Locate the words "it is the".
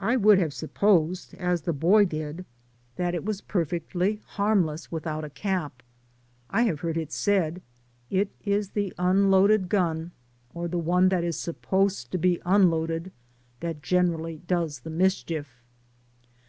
8.10-8.92